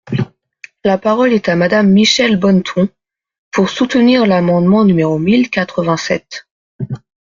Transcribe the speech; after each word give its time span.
La 0.83 0.97
parole 0.97 1.31
est 1.31 1.47
à 1.47 1.55
Madame 1.55 1.87
Michèle 1.91 2.39
Bonneton, 2.39 2.89
pour 3.51 3.69
soutenir 3.69 4.25
l’amendement 4.25 4.83
numéro 4.83 5.19
mille 5.19 5.51
quatre-vingt-sept. 5.51 6.47